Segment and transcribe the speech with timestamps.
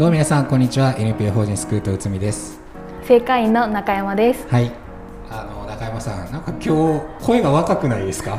[0.00, 0.94] どうも皆さんこんにちは。
[0.96, 2.58] NPO 法人スクート内海です。
[3.06, 4.48] 正会員の中山です。
[4.48, 4.72] はい。
[5.30, 8.38] あの中山さんなんか今日声が若くないですか？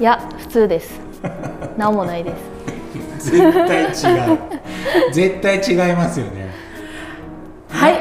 [0.00, 0.98] いや普通です。
[1.76, 2.32] 何もないで
[3.20, 3.28] す。
[3.30, 4.38] 絶対違う。
[5.12, 6.48] 絶対違いますよね。
[7.68, 7.94] はい、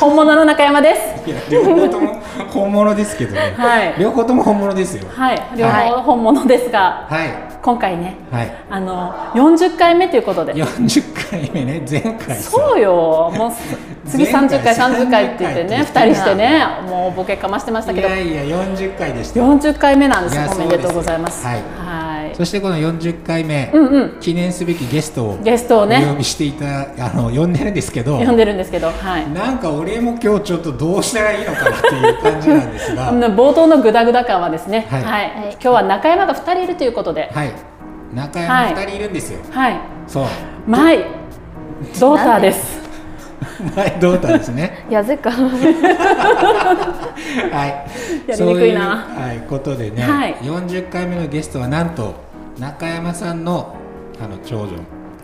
[0.00, 1.22] 本物の中山です。
[1.30, 2.20] いや両方とも
[2.52, 3.94] 本物ですけどね、はい。
[4.00, 5.04] 両方とも本物ですよ。
[5.14, 5.90] はい、両はい。
[5.90, 8.52] 方本物ですが、はい今回ね、はい。
[8.68, 10.52] あの40回目ということで。
[10.54, 12.50] 40回目ね前回さ。
[12.50, 13.52] そうよ、もう
[14.08, 19.40] 次前回30回、30回って言ってね、230回人してね、もうボケかましてましたけど、いやいや40回でした。
[19.40, 21.46] 40回目なんですおめでとうございます。
[21.46, 21.62] はい
[22.34, 24.20] そしてこの40回目、うんうん。
[24.20, 29.30] 記念すべきゲストをゲストをお呼ね、びしていたあの呼んでるんですけど呼んでるんですけど、はい。
[29.30, 35.26] なんか俺も今日ちょっとどうしたらいいのかなっていう感じなんですが、 冒頭のグダグダ感はですね、は、はい。
[35.26, 35.52] い。
[35.52, 37.52] 今日は中山が2人いるということで、はい、
[38.14, 39.40] 中山はい2人いるんですよ。
[39.50, 40.24] はい、そう、
[40.66, 41.04] マイ。
[41.98, 42.81] ドーターです。
[43.76, 44.86] マイドーターですね。
[44.90, 45.36] やぜか は
[48.26, 48.30] い。
[48.30, 52.14] やりにくいなそういう、はい、ことでね、はい40回目のゲストはなんと
[52.58, 53.76] 中山さんの
[54.20, 54.72] あの長女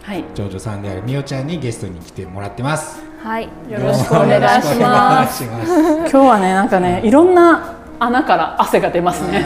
[0.03, 3.03] はい、長女さんであるみおちゃんにゲストに来てもらってます。
[3.23, 5.45] はいよろしくお願いします。
[5.45, 5.71] ます。
[5.75, 9.45] 今日はね、なんかね、いろんな穴から汗が出ますね。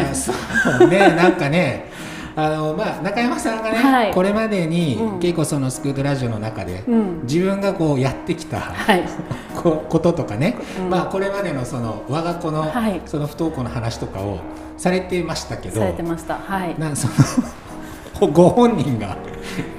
[0.89, 1.91] ね、なんかね、
[2.35, 4.13] あのまあ中山さんがね、はい。
[4.13, 5.21] これまでに、うん。
[5.21, 7.23] 結構そのスクートラジオの中で、うん。
[7.23, 9.05] 自分がこうやってきた、はい、
[9.55, 10.91] ここととかね、うん。
[10.91, 13.01] まあこれまでのその我が子の、はい。
[13.07, 14.39] その不登校の話とかを
[14.79, 16.39] されてましたけど、されてました。
[16.39, 16.75] はい。
[16.79, 17.09] なそ
[18.21, 19.17] の ご本人が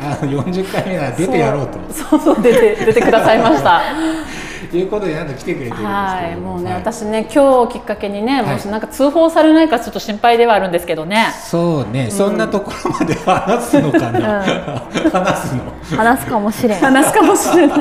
[0.01, 1.79] あの40回目なら出てやろうと。
[1.91, 3.81] そうそうそう出て出てくださいました。
[4.77, 6.81] いうことでなんと来てくれてるんですけど、はい、もうね、はい。
[6.81, 8.53] 私ね、今日きっかけにね、はい。
[8.53, 11.27] もしなんか通報されないかちょっと心配ではあるんですけどね。
[11.43, 14.43] そうね、そんなところまで話すのかな、
[15.11, 15.97] 話すの。
[15.97, 16.79] 話すかもしれん。
[16.79, 17.79] 話すかもしれない。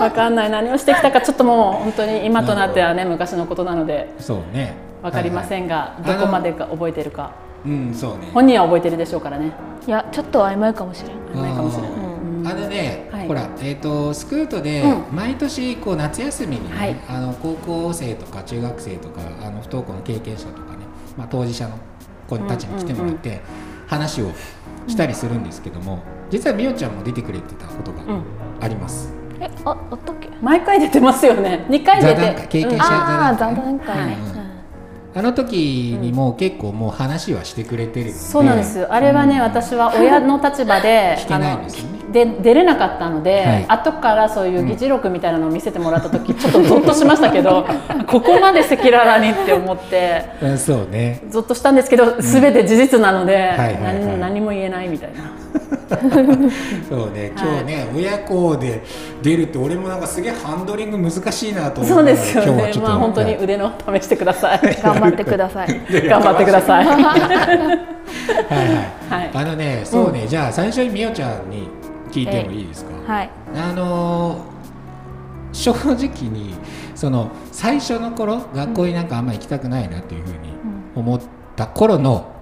[0.00, 4.12] わかんない、何をしてきたか、ちょっともう本当に今となってはね、昔のことなので。
[4.18, 4.74] そうね。
[5.02, 6.18] わかりません、んが、はいはい。
[6.18, 7.32] どこまでか覚えてるか。
[7.66, 8.30] うんそうね。
[8.34, 9.52] 本人は覚えてるでしょうからね。
[9.86, 11.42] いやちょっと曖昧かもしれん。
[11.42, 11.90] ないかもしれない。
[11.90, 13.28] うんあのね、はい。
[13.28, 16.96] ほら、えー、とスクートでう毎年こう夏休みに、ねはい。
[17.08, 20.84] あの高校生とか中学生とかあの不登校の経験者とかね、
[21.16, 21.78] まあ、当事者の
[22.28, 23.40] 子たちに来てもらって
[23.86, 24.30] 話を
[24.86, 28.22] したりするんですけども、実はみおちゃんも出てくれてたことがうん。
[28.60, 29.12] あります。
[29.40, 30.28] えああったっけ？
[30.40, 31.66] 毎回出てますよね。
[31.68, 32.46] 二回出座談会て。
[32.48, 33.86] 経験者ああ座座談会。
[33.86, 34.06] 談会。
[34.06, 34.33] ねうん
[35.16, 38.78] あの時にも結構もう話はしてくれてるそうなんです。
[38.78, 38.88] よ。
[38.92, 39.42] あれはね、うん。
[39.42, 41.94] 私は親の立場で 聞けないんですよね。
[42.12, 43.64] で出れなかったので、はい。
[43.68, 47.64] 後からそういう議事録みたいなのを見せてもらった時、ちょっとゾッとしましたけど
[48.06, 51.20] ここまで赤裸々にって思ってうんそうね。
[51.28, 53.74] ゾッとしたんですけど全て事実なので、はいはいはい。
[53.82, 55.43] 何何も言えないみたいな。
[56.88, 58.82] そうね今日ね、親子で
[59.22, 62.72] 出るって俺もなんかすげえハンドリング難しいなと思そうですよね。
[62.82, 64.60] まあ本当に腕の試し てください。
[64.82, 65.68] 頑張ってください。
[66.08, 66.86] 頑張ってください。
[66.86, 67.18] はいはい、
[69.10, 71.68] は いあのねそうね、じゃあ最初にみおちゃんに
[72.10, 73.30] 聞いてもいいですか、はい。
[73.54, 74.54] あのー
[75.54, 76.54] 正直に
[76.94, 80.36] その最初の頃学校になんかあんま行きたくないなっていうふうに
[80.94, 81.20] 思っ
[81.56, 82.33] た頃の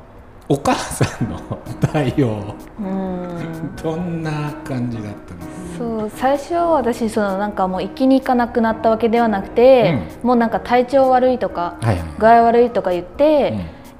[0.49, 1.39] お母さんの
[1.81, 3.77] 対応うん。
[3.83, 5.41] どんな感じだったの？
[5.79, 12.09] そう最初は私そのなんかもう行きに行かなくなったわけではなくて、もうなんか体調悪いとかはいはい。
[12.19, 13.55] 具合悪いとか言って、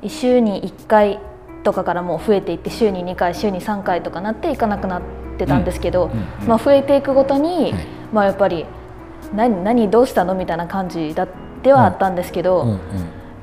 [0.07, 1.19] 週に1回
[1.65, 5.03] とかからもう増えていって週に2回週に3回とかなって行かなくなっ
[5.39, 6.11] てたんですけど、うん。
[6.11, 6.19] うん。
[6.43, 6.49] うん。
[6.49, 7.87] まあ、増えていくごとに、はい。
[8.13, 8.67] まあ、やっぱり
[9.33, 10.35] 何何どうしたの？
[10.35, 11.27] みたいな感じだ
[11.63, 12.79] ではあったんですけど、うんうん、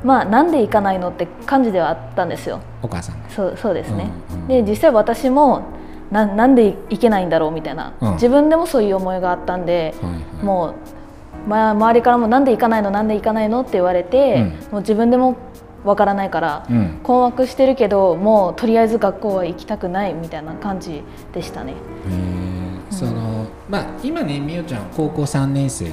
[0.04, 2.60] まあなんで行かないのって感じではあったんですよ。
[2.82, 5.62] お母さんがそうそうですね、うんうんで実際私も
[6.12, 8.14] ななんで行けないんだろうみたいな、うん。
[8.14, 10.44] 自分でもそういう思いがあったんで、はいはい。
[10.44, 10.74] も
[11.46, 14.48] う、まあ、周りからも「なんで行かないのなんで行かないの?」って言われて、うん。
[14.48, 15.36] もう自分でも
[15.86, 17.00] わからないから、うん。
[17.04, 21.74] 困惑してるけどもうとりあえず学校は行きたくないみたいな感じでしたね。
[22.90, 25.92] そのまあ今ねみおちゃん高校3年生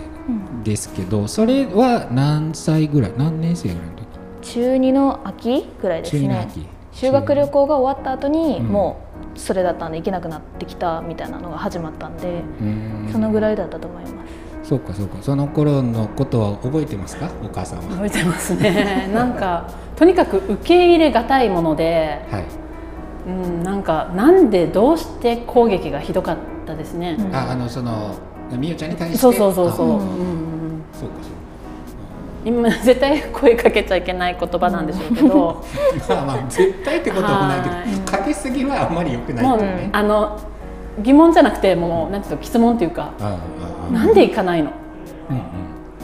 [0.64, 3.95] ですけどそれは何歳ぐらい何年生ぐらい？
[4.52, 6.48] 中2の秋ぐらいですね。
[6.92, 8.66] 修学旅行が終わった後に、うん。
[8.66, 9.00] も
[9.34, 12.42] うそれだったんで行けなくなってきたみたいなのが始まったんで、
[13.12, 14.68] そのぐらいだったと思います。
[14.68, 15.18] そうかそうか。
[15.20, 17.30] その頃のことは覚えてますか？
[17.44, 17.84] お母さんは。
[17.84, 19.10] 覚えてますね。
[19.14, 22.44] なんかとにかく受け入れがたいもので、はい。
[23.26, 28.14] うん、なんかなんでどうして攻撃がひどかったですね、うん、ああのその
[28.56, 29.18] みゆちゃんに対して。
[29.18, 30.00] そうそうそうそう、うん、うん、
[30.92, 31.35] そうかそう
[32.46, 35.64] 今絶対声かけちゃいけない言葉なんでしょうけど。
[36.08, 40.38] まあまあ絶対ってことはないけどかけすぎはあんまりよくない、ね、あの
[41.02, 43.12] 疑問じゃなくてもうなんていうの質問っていうか
[43.90, 44.70] なんで行かないの、
[45.28, 45.42] うんうん、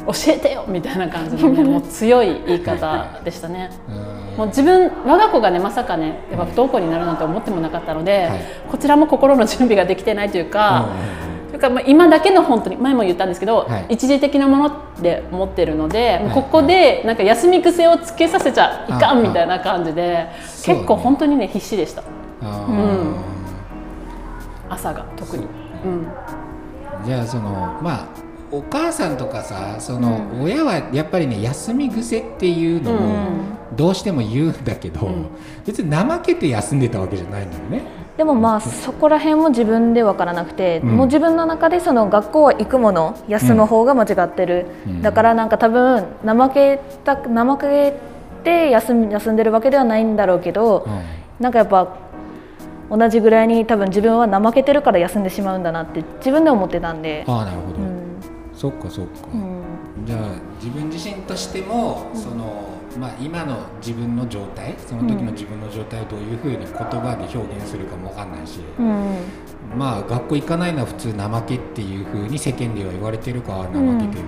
[0.07, 3.71] 教えてよみたいな感じの、ね、もう強い言い方でしたね。
[4.37, 10.87] もう自分我が子がねまさかねやっぱ不登校になるなんて思ってもなかったので、はい、こちらも心の準備ができてないというか。
[10.89, 11.32] という
[11.63, 20.27] かまあ今だけの本当に前も言ったんですけど、はい、一時的なものって思ってるので、はい、ここでなんか休み癖をつけさせちゃいかんみたいな感じで
[20.65, 22.03] 結構本当にね必死でした。
[22.43, 23.33] うん。
[24.73, 25.47] 朝が特に、
[25.85, 26.07] うん、
[27.05, 28.09] じゃあそのまあ
[28.51, 32.97] お母さんとかさその、親はやっぱりね休み癖っていうのを
[33.75, 35.27] どうしても言うんだけど、うん、
[35.65, 38.02] 別に怠けて休んでたわけじゃないんだよね。
[38.17, 47.95] でもまあそこら辺も自分で分からなくて、うん、もう自分の中でその学校は行くもの休む方が間違ってる、うん、だからなんか多分怠けた怠け
[48.45, 51.03] て休み休んでるわけではないんだろうけど、うん、
[51.41, 51.97] なんかやっぱ
[52.91, 57.25] 同じぐらいに多分自分は怠けてるから休んでしまうんだなって自分で思ってたんで。
[57.27, 58.21] ああなるほど、うん、
[58.53, 60.19] そっかそっか、うん、じゃあ
[60.63, 69.17] 自分自身としても、そのまあ、今の自分の状態その時の自分の状態をどういうふうに言葉で表現するかも分かんないし、うん、
[69.77, 74.23] まあ学校行かないのは普通怠けっていうふうに世間では言われてるから怠けて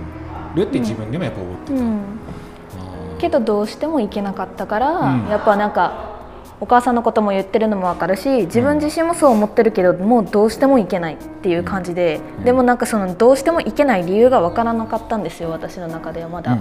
[0.55, 4.87] るって自分でもやっぱ思ってた、けどどうしても行けなかったから、
[5.29, 6.14] やっぱなんか
[6.61, 16.57] お母さんのことも言ってるのも分かるし自分自身もそう思ってるけど、もうどうしてもいけないっていう感じで、でもなんかそのどうしてもいけない理由が分からなかったんですよ私の中ではまだ、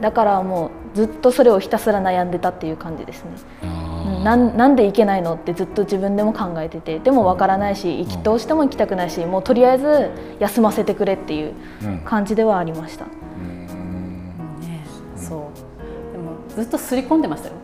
[0.00, 3.30] だからもうずっとそれをひたすら悩んでたっていう感じですね。
[4.24, 11.52] ななんで行けないのってずっと自分でも考えててでも分からないしどうしても行きたくないしもうとりあえず休ませてくれっていう
[12.06, 13.04] 感じではありました。
[13.04, 13.08] う
[13.42, 13.66] ん。
[14.60, 14.82] ね、
[15.14, 15.38] そう。
[16.12, 17.54] でもずっと刷り込んでましたよ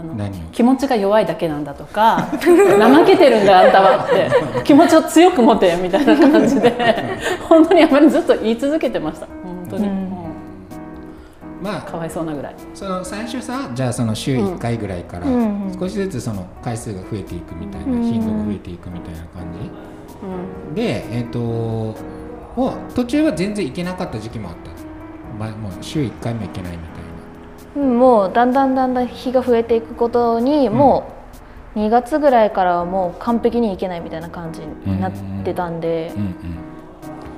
[0.00, 4.30] あの気持ちが弱いだけなんだとか 怠けてるんだあんたはって
[4.64, 6.74] 気持ちを強く持てみたいな感じで
[7.48, 10.08] 本当にあまりずっと言い続けてました本当に、うん、
[11.62, 12.54] まあかわいそうなぐらい。
[12.74, 15.26] その最初さじゃあその週1回ぐらいから
[15.78, 19.70] 少しずつその回数が増えていくみたいな、頻度が増えていくみたいな感じ、
[20.68, 21.94] うん、でえっ、ー、と
[22.56, 24.70] もう途中は全然行けなかった時期もあった、
[25.38, 26.99] まあ、もう週1回も行けないみたいな
[27.76, 31.12] もうだんだんだんだん日が増えていくことに、も
[31.76, 35.12] う2月ぐらいからはもう完璧にいけないみたいな感じになっ
[35.44, 36.12] てたんで、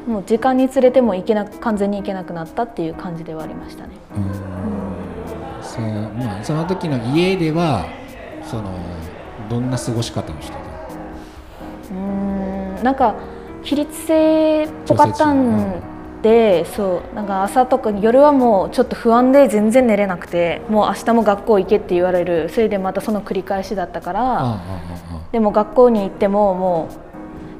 [0.07, 3.91] もう時間につれてもいけな完全にいけなくなったっていう感じではありましたね。
[5.61, 7.87] そまあ、その時の家では
[8.43, 8.65] その
[9.49, 10.59] どんな過ごし方をしてた？
[11.93, 13.15] うんなんか
[13.63, 15.81] 起立性っぽかったん
[16.23, 22.49] でそうなんか朝とか夜はもうちょっと不安で全然寝れなくてもう明日も学校行けって言われる。
[22.49, 24.61] それでまたその繰り返しだったから
[25.33, 27.12] でも学校に行ってももう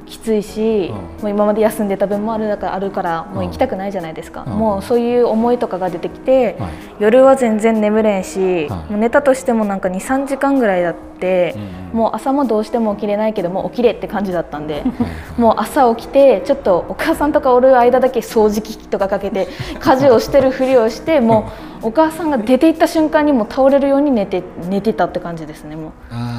[0.05, 0.91] きついし、
[1.21, 6.57] もう今まで休んでた分もあるあるからもう行きたくないじゃないですか、もうそういう思いとかが出てきて、
[6.99, 11.55] 夜は全然眠れんし、もう寝たとしてもなんか23時間ぐらいだって、
[11.93, 14.83] もう朝もどうしても起きれないけども起きれって感じだったんで、
[15.37, 19.47] もう朝起きてちょっとお母さんとかおる間だけ掃除機とかかけて
[19.79, 21.51] 家事をしてるふりをしても
[21.83, 26.33] うお母さんが出て行った瞬間にも倒れるように寝て寝てたって感じですねもう。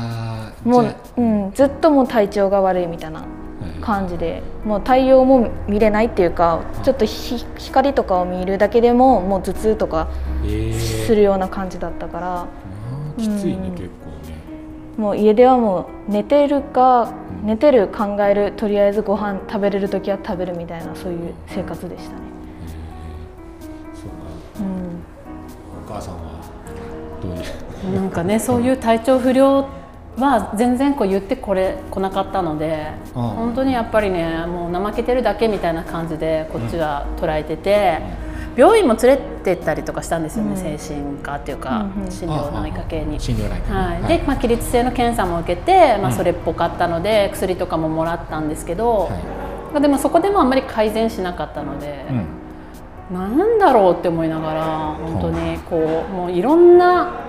[0.65, 3.23] もう、うん、ずっともう体調が悪いみたいな
[3.81, 10.09] 感じでもう太陽も見れないっていうかちょっと光とかを見るだけでももう頭痛とか
[10.43, 12.47] するような感じだったから、
[13.19, 14.35] えー、きついね、うん、結構ね。
[14.97, 22.17] もう家ではもう寝てるか、寝てる考えるとりあえずご飯食べれる時は食べるみたいなそういう生活でしたね、
[22.63, 23.97] え。
[23.97, 24.15] ー、そうか、
[24.61, 26.21] うん、お母さんは
[27.21, 28.01] どういう？
[28.01, 29.67] なんかねそういう体調不良
[30.19, 37.99] は全然こう言ってこれ来なかったので、うん、本当にやっぱりねもう怠けてるだけみたいな感じでこっちは捉えてて、
[38.53, 43.19] うん、病院も連れてったりとかしたんですよね、うん、精神科っていうか、心療内科系に。
[43.19, 49.11] はい、で、まあ、起立性の検査も受けて、まあ、それっぽかったので、薬とかももらったんですけど、
[49.73, 52.05] はい、でもそこでもあんまり改善しなかったので。
[53.13, 54.65] なんだろうって思いながら
[54.99, 57.24] 本当にこうもういろんな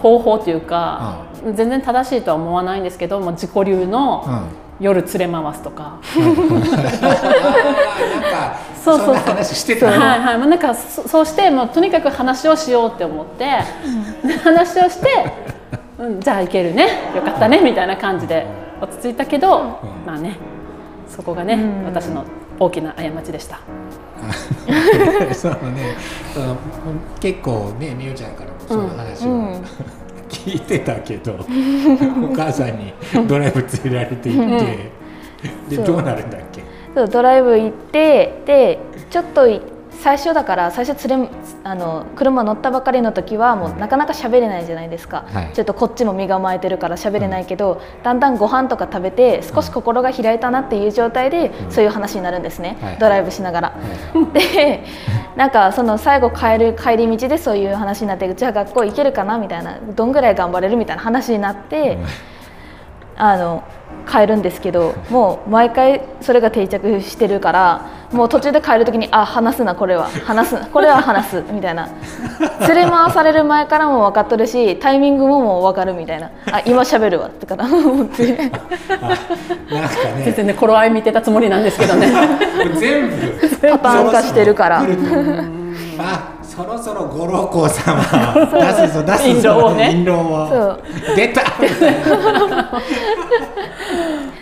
[0.00, 1.24] 方法というか、
[1.54, 4.48] 全然正しいとは思わないんですけども自己流の
[4.80, 5.98] 夜連れ回すとか、
[8.82, 9.92] そそうそうそうそんな話してたの？
[9.98, 13.58] はいはい、まあ、なんかそそうしてもうとにかく話をしようって思って、
[14.26, 15.08] で話をして、
[15.98, 17.12] うん、じゃあいけるね。
[17.14, 17.60] よかったね。
[17.60, 18.46] みたいな感じで
[18.80, 20.36] 落ち着いたけど、まあね。
[21.08, 21.84] そこがね、うん。
[21.86, 22.24] 私の
[22.60, 23.60] 大きな過ちでした。
[25.34, 25.96] そのね。
[27.20, 29.62] 結構ねみゆちゃんからもその話を、うん。
[30.28, 31.32] 聞いてたけど
[32.30, 32.92] お母さんに
[33.26, 36.62] ドライブ連れられて行って、でどうなるんだっけ？
[36.94, 39.60] そうドライブ行ってでちょっとい
[40.00, 41.28] 最初だから最初連れ
[41.64, 45.52] あの車乗ったばかりの時はもうなかなか喋れないじゃないですか、はい。
[45.52, 52.98] ちょっとこっちも身構えてるから喋れないけど、だんだんご飯とか食べて少し心が開いたなっていう状態で、そういう話になるんですね、はい。
[52.98, 53.74] ドライブしながら。
[54.32, 54.84] で
[55.36, 61.98] なんかその最後帰る帰り道でそういう話になってじゃあ学校行けるかなみたいなどんぐらい頑張れるみたいな話になって。
[63.20, 63.64] あの
[64.10, 70.08] 帰るんですけどもう毎回それが定着してるからもう途中で帰る時にあ話すなこれは。
[70.08, 70.66] 話すな。
[70.66, 71.44] これは話す。
[71.52, 71.90] みたいな。
[72.66, 76.30] 連れ回される前からも分かっとるしタイミングももう分かるみたいな。
[76.50, 77.28] あ今喋るわ。
[77.28, 78.34] ってから思って。
[78.34, 78.58] なんか
[80.16, 82.10] 全ね然ね頃合い見てたつもりなんですけどね。
[82.80, 83.68] 全部。
[83.72, 84.82] パターン化してるから
[86.58, 88.02] そろそろ五郎公様
[88.50, 90.76] 出すぞ出すぞ印籠を
[91.14, 91.42] 出た。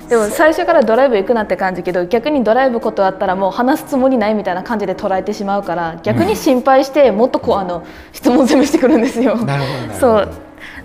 [0.09, 7.83] でも最初からドライブ行くなって感じけど逆にドライブ断ったらもう話すつもりないみたいな感じで捉えてしまうから逆に心配してもっとこうあの
[8.13, 9.37] 質問攻めしてくるんですよ。
[9.37, 9.99] なるほどなるほど。
[9.99, 10.29] そう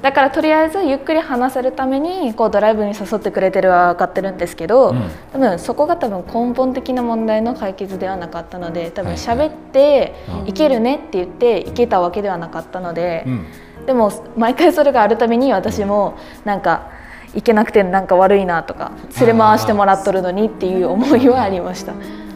[0.01, 5.01] だからとりあえずゆっくり話せるためにこうドライブに誘ってくれてるは分かってるんですけど、うん。
[5.31, 9.17] 多分そこが多分根本的な問題の解決ではなかったので多分はい。
[9.17, 10.46] 喋ってうん。
[10.46, 13.46] 行けるねって言って行けたわけではなかったので、うん。
[13.86, 16.89] でも毎回それがあるたびに私もなんか
[17.34, 21.93] 行けなくてなんか悪いなとか連れ回してもらっとるのにっていう思いはありました。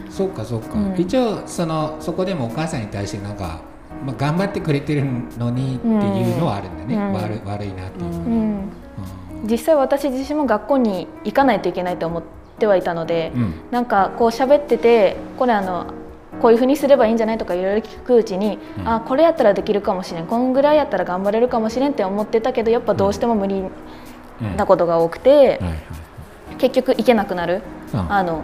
[0.08, 0.94] そうかそうか、うん。
[0.96, 3.60] 一応そのそこでもお母さんに対してなんか、
[4.04, 5.04] まあ、頑張ってくれてる
[5.38, 7.12] のにっていうのはあるんだね、うん。
[7.12, 8.68] 悪悪いなっていう、ん。
[9.44, 12.22] 実際私自身も学校に行かないといけないと思っ
[12.58, 13.54] てはいたので、うん。
[13.70, 15.86] なんかこう喋っててこれあの
[16.40, 18.88] こういうふうにすればいいんじゃないとかいろいろ聞くうちに、うん。
[18.88, 20.26] あこれやったらできるかもしれん。
[20.26, 23.56] こんぐらいやったら頑張れるかもしれんって思ってたけどやっぱどうしても無理
[24.40, 25.60] うんなことが多くて、
[26.58, 27.62] 結局行けなくなる、
[27.94, 28.12] うん。
[28.12, 28.42] あの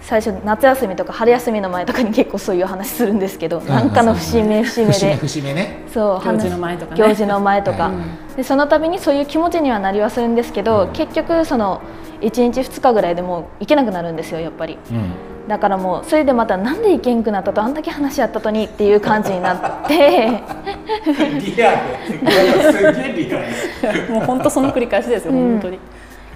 [0.00, 5.16] 最初夏休みとか春休みの前とかに結構そういう話するんですけど、なんかの節目節目で。
[5.16, 5.84] 節目ね。
[5.92, 7.02] そう行事の話前とかね。
[7.02, 10.92] 行事の前とか、はいでその度にそういう気持ちにはなりはするんですけど、うん。
[10.92, 11.82] 結局その
[12.20, 14.78] 1日2日ぐらいでもう行けなくなるんですよやっぱり。
[14.90, 15.12] うん。
[15.48, 19.54] だからもうそれでまたなんで行けんくなったとあんだけ話し合ったとにっていう感じにな
[19.84, 19.96] って。
[19.96, 22.72] リアル。
[22.72, 24.08] すげえリアル。
[24.14, 25.38] もう本当その繰り返しですよ、うん。
[25.52, 25.76] 本当に。
[25.76, 25.78] い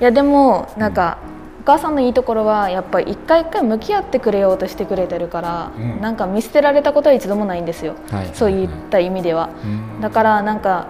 [0.00, 1.18] やでもなんか、
[1.64, 6.00] お母さんのいいところはやっぱり一回一回向き合ってくれようとしてくれてるから、うん。
[6.02, 8.30] なんか見捨てられたことは一度もないんですよ、はい。
[8.35, 9.49] そういった意味では。
[9.64, 9.66] う
[9.99, 10.00] ん。
[10.02, 10.88] だからなんか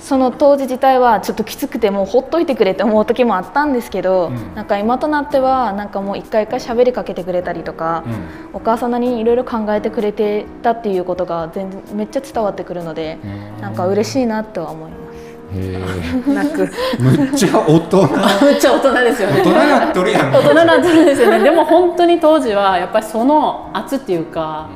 [0.00, 4.54] その当時自体はちょっときつくてもうほっといてくれって思う時もあったんですけど、うん。
[4.56, 8.56] なんか今となってはなんかもう一回一回喋りかけてくれたりとか、うん。
[8.56, 13.62] お母さんなりにいろいろ考えてくれてたっていうことが全然めっちゃ伝わってくるので、うん。
[13.62, 15.05] なんか嬉しいなとは思います。
[15.54, 15.84] へ
[16.26, 16.62] 泣く。
[16.98, 18.02] えむっちゃ大人
[18.44, 19.42] めっちゃ大人ですよね。
[19.42, 21.38] 大人なっとるやん大人なんですよね。
[21.40, 24.68] でも本当に当時はやっぱりその圧っていうか、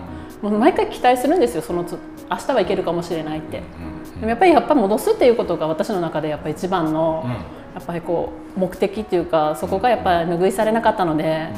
[0.42, 1.62] もう毎回期待するんですよ。
[1.62, 1.98] そのつ
[2.30, 3.58] 明日はいけるかもしれないって。
[3.58, 3.62] で
[4.22, 11.48] もやっぱりやっぱり戻すっていうことが私の中でやっぱり一番の、うんやっぱりこう目的っていうかそこがやっぱり拭いされなかったので、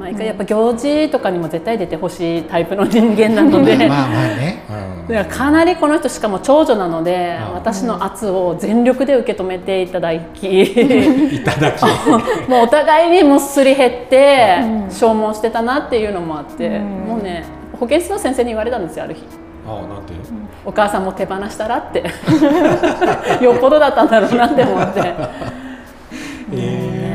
[0.00, 3.76] 毎回やっぱ行事とかにも絶対出てほしいタイプの人間なので。
[3.88, 5.14] まあまあね、うん。
[5.14, 7.54] だからかなりこの人しかも長女なので、うん。
[7.54, 10.62] 私の圧を全力で受け止めていただき。
[10.64, 11.82] いただき。
[12.48, 14.90] もうお互いにもうすり減ってうん。
[14.90, 16.84] 消耗してたなっていうのもあって、うん。
[17.08, 17.44] もうね
[17.78, 19.22] 保健室の先生に言われたんですよある日。
[19.66, 20.14] あなんて？
[20.64, 22.04] お母さんも手放したらって。
[23.42, 25.00] よっぽどだったんだろうなって思って。
[26.52, 27.06] え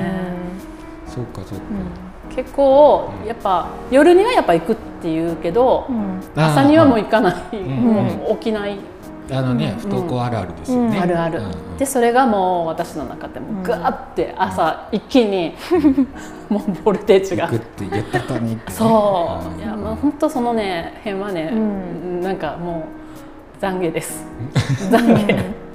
[1.08, 1.12] ー。
[1.12, 1.64] そうかそうか、
[2.36, 6.22] 結構やっぱ夜にはやっぱ行くっていうけど、うん。
[6.36, 7.66] 朝にはもう行かない、ん。
[7.66, 8.78] もう起きない、
[9.32, 11.04] あのね、不登校あるあるですよね、うん。
[11.04, 11.78] あるある、うんうん。
[11.78, 15.56] でそれがもう私の中でもガーって朝一気に
[16.50, 17.46] もうボルテージが。
[17.46, 19.60] 行くって言ったとにってね、そう、ん。
[19.60, 22.22] いやまあ本当そのね辺はね、うん。
[22.22, 23.05] なんかもう
[23.66, 24.24] 懺悔です。
[24.92, 25.66] 懺悔。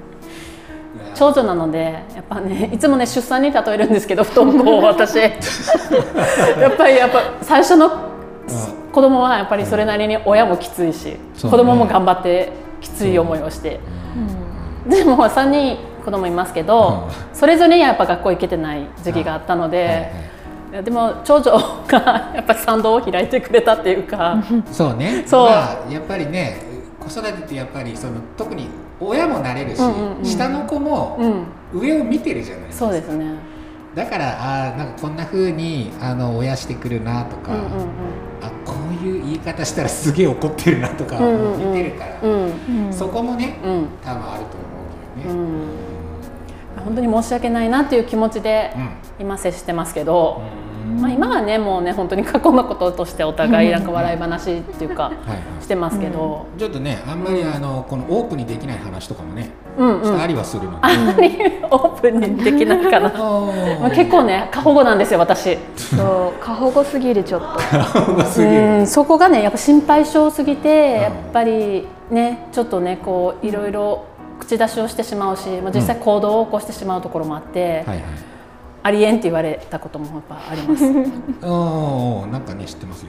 [1.14, 5.18] 長女なのでやっぱねいつもね出産に例えるんですけど不登校を私。
[5.18, 5.28] や
[6.68, 7.90] っぱりやっぱ最初の
[8.92, 11.18] 子供はやっぱりそれなりに親もきついし、ね。
[11.42, 13.80] 子供も頑張ってきつい思いをして、
[14.86, 20.10] でも3人子供いますけど、うそれぞれにやっぱ学校行けてない時期があったので、
[20.84, 21.52] でも長女
[21.86, 24.42] がやっぱり賛同を開いてくれたっていうか。
[24.72, 25.24] そうね。
[25.26, 25.50] そう。
[25.50, 26.69] まあ、やっぱりね
[27.00, 28.68] 子育てってやっぱりその特に
[29.00, 30.24] 親もなれるし、うんうんうん。
[30.24, 31.80] 下の子もうん。
[31.80, 33.34] 上を見てるじゃないですか、そうですね。
[33.94, 37.66] だからあーなんかこんな風にあの親してくるなとか、うんうん
[38.42, 41.72] あこういう言い方したらすげえ怒ってるなとかうんうんうん。
[41.72, 42.86] 見てるから、うん。
[42.86, 42.92] うん。
[42.92, 43.86] そこもねうんうん。
[44.02, 44.64] 多分あると思
[45.18, 45.40] うけどね。
[45.40, 45.42] う
[46.80, 46.84] ん。
[46.84, 48.90] 本当に申し訳ないなっていう気持ちでうん。
[49.20, 55.62] 今接してますけど、うんまあ、今はねもうね本当に過去のこととしてお互いなんか笑い話っていうかはいはい。
[55.62, 60.20] してますけど、ちょっとねあんまりあのこのオープンにできない話とかもね、うんうん。
[60.20, 61.28] ありはするので、あんまり
[61.70, 63.08] オープンにできないかな。
[63.80, 65.56] まあ結構ね過保護なんですよ私。
[65.76, 66.42] そう。
[66.44, 67.46] 過保護すぎるちょっと。
[68.16, 68.78] 構すぎる。
[68.78, 68.86] うん。
[68.86, 71.00] そこがねやっぱ心配性すぎてん。
[71.02, 74.04] やっぱりねちょっとねこういろいろ
[74.40, 77.98] 口出しをしてしまうし、まあ、実際行動を起こしてしまうところもあって、はいはい
[78.82, 80.84] ありえんって言われたこともやっぱあります。
[81.46, 83.08] おーなんかね知ってますよ。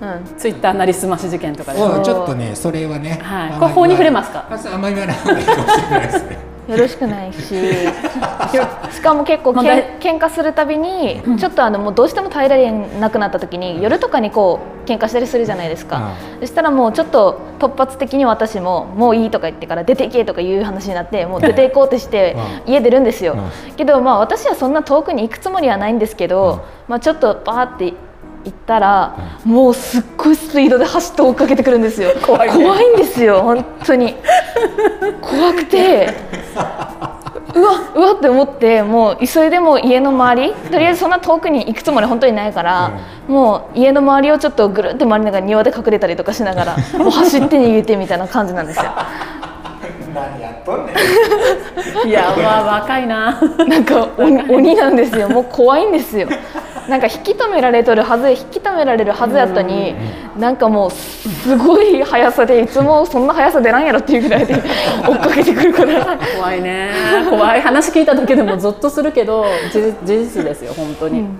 [0.00, 0.36] うん。
[0.38, 3.60] ツイッターなりすまし事件とかちょっとねそれはね、あんまりはい。
[3.60, 4.44] これ法に触れますか？
[4.48, 6.38] あまり言わない方がいいかもしれないですね。
[6.68, 7.40] よろしくないし。
[8.92, 9.64] しかも結構けん
[9.98, 27.94] 喧嘩するたびにちょっとあのもうどうしても耐えられなくなった時に夜とかにこう喧嘩したりするじゃないですか、そしたらもうちょっと突発的に私ももういいとか言ってから出ていけとかいう話になってもう出ていこうとして う家出るんですよ、うけどまあ私はそんな遠くに行くつもりはないんですけど、まあちょっとバーって
[28.44, 32.10] 行ったら、もうすっごいスピードで走って追っかけてくるんですよ。
[32.24, 32.64] 怖いね。
[32.64, 34.16] 怖いんですよ本当に。
[35.20, 36.08] 怖くて
[37.54, 48.84] うわうわって思ってもう急いでもう家の周りとりあえずそんな遠くに行くつもり本当にないから、もう家の周りをちょっとぐるって回りながら庭で隠れたりとかしながらもう走って逃げてみたいな感じなんですよ。
[50.14, 50.96] 何やっとんねん。
[52.08, 53.40] いやまあ若いな。
[53.66, 55.28] なんか鬼鬼なんですよ。
[55.28, 56.28] もう怖いんですよ
[56.88, 59.94] なんか引き止められとるはず引き止められるはずやったに
[60.38, 64.54] なんかもうすごい速さでいつもそんな速さ出らんやろっていうぐらいで
[65.06, 66.18] 追っかけてくるから。
[66.36, 66.90] 怖いね。
[67.28, 71.38] 怖い話聞いただけでもゾッとするけど事実ですよ本当に、うん。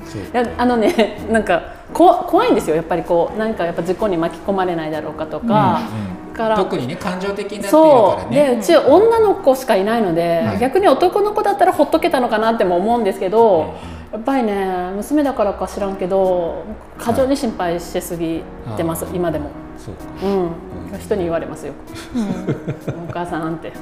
[0.59, 6.35] あのねなんかこ怖いんですよやっぱりこうなんかやっぱ事故に巻き込まれないだろうかとか、うんうん。
[6.35, 8.21] から特にね感情的になっているそう。
[8.21, 13.75] からねでうち女の子しかいないので、はい逆に男の子だったらほっとけたのかなっても思うんですけど、
[14.13, 16.65] やっぱりね娘だからか知らんけど
[16.99, 18.43] 過剰に心配しすぎ
[18.77, 19.95] てます、あー今でも、そう。
[19.95, 21.73] かうん、人に言われますよ。
[22.15, 23.09] うん。
[23.09, 23.69] お母さんって。
[23.71, 23.75] も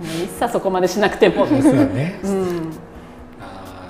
[0.00, 2.20] ういっさそこまでしなくても、そうだね。
[2.24, 2.70] うん、
[3.40, 3.88] あ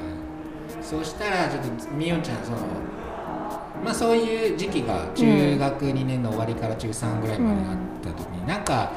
[0.81, 2.59] ーそうしたらちょっとみおちゃんその
[3.85, 8.93] まあそういう時期が中学2年の終わりから中3ぐらいまであった時に、なんか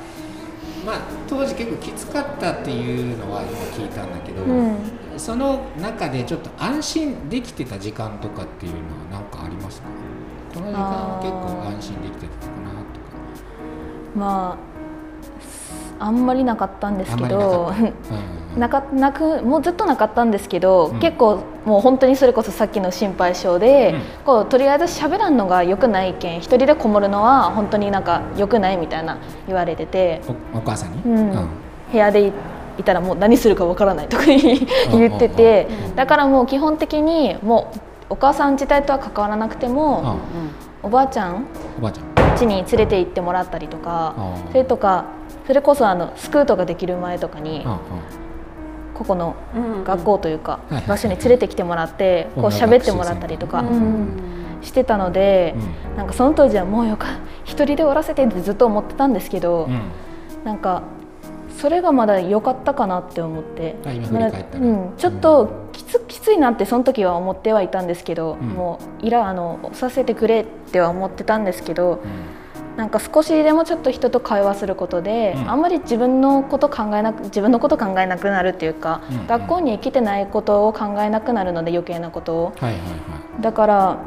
[0.85, 4.77] まあ当時結構きつかったっていうのは今聞いたんだけど、うん。
[5.17, 9.87] その中でちょっと安心できてた時間とかっていうのは何かありますか？
[10.53, 13.05] この時間は結構安心できてたかなとか。
[14.15, 14.74] まあ
[15.99, 17.73] あんまりなかったんですけど
[18.57, 20.99] なかなくもうずっとなかったんですけど、うん。
[20.99, 24.01] 結構もう本当にそれこそさっきの心配性で、うん。
[24.25, 30.21] こうとりあえず喋らんのが良くないけん一人でこもるのは本当になんか良くないみたいな言われてて、
[30.53, 31.47] おお母さんに、うん。
[31.91, 32.31] 部屋でい
[32.77, 35.95] いたらもう何するかわからないとか言っててうん。
[35.95, 40.19] だからもう基本的にもうお母さん自体とは関わらなくても、
[40.81, 41.45] おばあちゃん？
[41.77, 42.05] おばあちゃん。
[42.35, 44.13] 家に連れて行ってもらったりとか
[44.49, 45.05] それとか
[45.47, 47.79] それこそあのスクートができる前とかにあ
[48.95, 53.63] ここのうん学校というか場所に連れてきてもらってこう喋ってもらったりとか、
[54.61, 55.53] してたので
[55.91, 55.97] うん。
[55.97, 59.81] なんかその当時はもうよか一人で終わらせてってずっと思ってたんですけどうん。
[60.43, 60.83] なんか
[61.57, 63.75] それがまだ良かったかなって思って
[64.59, 68.49] うん、ちょっときつきついなってその時は思ってはいたんですけど、うん。
[68.49, 72.44] もういらあのさせてくれっては思ってたんですけどうん
[72.77, 75.49] なんか少しでもちょっと人と会話することで、うん。
[75.49, 82.53] あんまり自分のこと考えなく自分のこと考えなくなるっていうか、うん学校に来てないことを考えなくなるので余計なことを。
[82.57, 82.85] はいはいは
[83.39, 83.41] い。
[83.41, 83.97] だから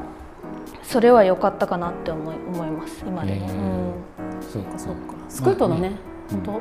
[0.82, 3.52] それは良かったかなって思い思います今でも、へー。
[3.52, 3.92] うん。
[4.40, 5.14] そうかそうか。
[5.28, 5.92] スクートのね、
[6.30, 6.40] うん。
[6.42, 6.60] 本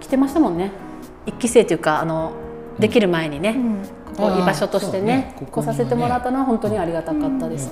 [0.00, 0.70] 来てましたもんね。
[1.26, 2.32] 一期生というかあの
[2.78, 3.82] できる前にね、うん
[4.16, 5.72] ここ居場所としてねここにね。
[5.72, 7.70] 来させてもらったのは本当にありがたかったです、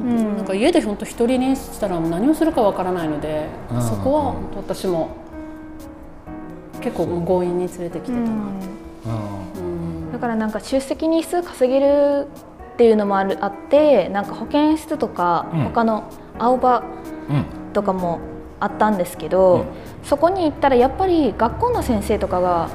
[0.00, 0.36] うん。
[0.36, 3.82] なんか家で本当一人にしたら何をするかわからないので、うん。
[3.82, 5.08] そこは本当私も
[6.80, 8.28] 結構強引に連れてきてたな、うん。
[9.56, 10.12] うん。
[10.12, 12.26] だからなんか出席日数稼げる
[12.74, 15.64] っていうのもあるあってなんか保健室とかうん。
[15.64, 16.04] 他の
[16.38, 16.82] 青葉
[17.30, 17.44] うん。
[17.72, 18.20] とかも
[18.60, 19.64] あったんですけど、うん。
[20.04, 22.68] そこに行ったらやっぱり学校の先生とかが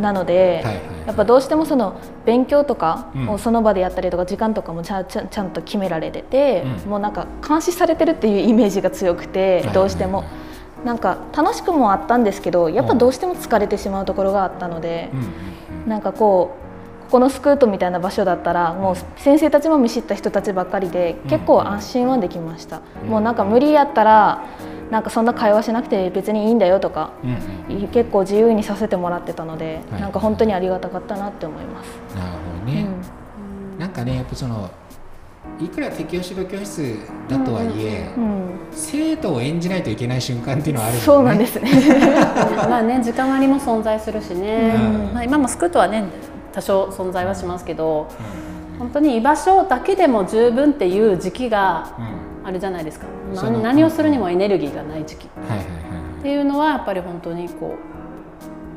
[0.00, 3.28] なので、はいはいやっぱどうしてもその勉強とかうん。
[3.30, 6.90] をその場でやったりとか時間とかもちゃちゃちゃんと決められてて、うん。
[6.90, 9.74] もうなんか監視されてるっていうイメージが強くてはい。
[9.74, 10.24] どうしても。
[10.84, 15.10] なんか楽しくもあったんですけどやっぱどうしても疲れてしまうところがあったので
[15.84, 16.66] うんなんかこう
[17.06, 23.08] ここのスクートみたいな場所だったらもう先生たちも見知った人たちばっかりで結構安心はできました、うん。
[23.08, 24.44] もうなんか無理やったら
[24.90, 27.88] なんかそんな会話しなくて別にいいんだよとかうんうん。
[27.88, 30.00] 結構自由にさせてもらってたので、はい。
[30.00, 31.88] なんか本当にありがたかったなって思います。
[32.14, 32.86] なるほどね、
[33.72, 33.78] うん。
[33.78, 34.70] なんかねやっぱその
[35.60, 38.50] いくら適応指導教室だとはいえ、うん。
[38.70, 41.00] 生徒を演じないといけない瞬間っていうのはあるね。
[41.00, 41.70] そうなんですね。
[42.68, 45.14] まあね時間割も存在するしね、うん。
[45.14, 46.04] まあ、今もスクートはね
[46.52, 48.08] 多少存在はしますけど
[48.72, 48.78] うん。
[48.78, 53.06] 本当に居場所だけでも十分っていう時期がうんあるじゃないですか、
[53.60, 55.26] 何をするにもエネルギーがない時期。
[55.26, 55.72] っはいはいは
[56.20, 56.22] い。
[56.22, 57.74] ていうのはやっぱり本当にこ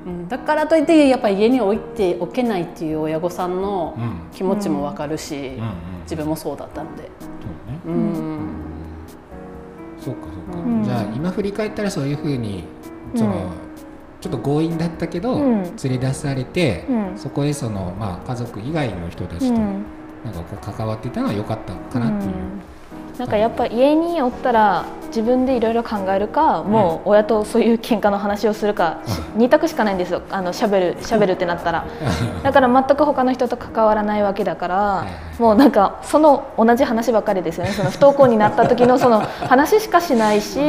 [0.05, 4.19] う、うん、だからといってやっぱり家に置いておけないっていう親御さんのうん。
[4.33, 5.43] 気持ちもわかるし、うん。
[5.43, 5.73] うん
[6.09, 7.27] 自分もそうだったので、そ
[7.89, 7.95] うね。
[7.95, 8.39] うん。
[9.99, 10.83] そうかそうか、うん。
[10.83, 12.63] じゃあ今振り返ったらそういうふうに
[13.13, 13.39] その、うん
[14.19, 15.61] ちょっと強引だったけど、うん。
[15.61, 17.17] 連れ出されて、うん。
[17.17, 19.83] そこへその、まあ、家族以外の人たちと、うん。
[20.25, 22.61] なんかこう関わっていたのは良かったかなっていう、うん
[23.19, 30.21] なんかやっぱ家におったら自分でいろいろ考えるか、もう親とそういう喧嘩の話をするか、し二択しかないんですよ。
[30.29, 31.85] あのしゃべるしゃべるってなったら。
[32.43, 35.05] だから全く他の人と関わらないわけだから、
[35.37, 37.71] もうなんかその同じ話ばっかりですよね。
[37.71, 40.59] その不登校になった時のその話しかしないし。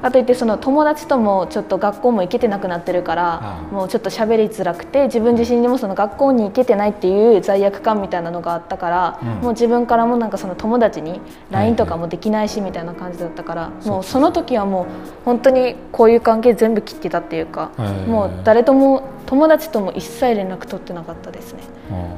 [0.00, 9.28] かといってその友達ともちょっと学校も行けてなくなってるからもうちょっと喋りづらくて自分自身にもその学校に行けてないっていう罪悪感みたいなのがあったから、うん。
[9.28, 11.20] もう自分からもなんかその友達にはい
[11.68, 14.86] LINE とかもできないしみたいな感じだったから、そうもうその時はもう
[15.24, 18.06] 本当にこういう関係全部切ってたっていうか、はい。
[18.06, 21.60] もう誰とも友達とも一切連絡取ってなかったですね。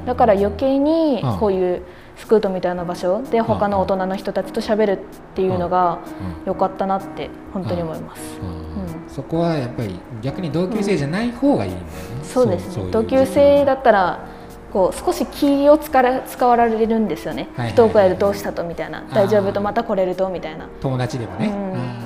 [0.07, 1.83] だから余計にこういう
[2.21, 4.99] スクートみたいな場所で他の大人の人たちと喋るっ
[5.35, 5.99] ていうのが
[6.45, 8.39] 良かったなって本当に思います。
[8.41, 8.49] うん。
[8.49, 9.09] うん。
[9.09, 11.91] そこはやっぱり逆に同級生じゃない方がいいんだよね、
[12.23, 12.87] そうですそういう。
[12.89, 14.21] ね同級生だったら
[14.71, 19.01] こう少し気を使わ使われるんですよね、不登校やるどうしたとみたいな。
[19.01, 22.00] ー大丈夫とまた来れるとみたいな、友達でもね、うん